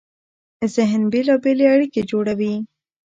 [0.75, 2.53] ذهن بېلابېلې اړیکې جوړوي.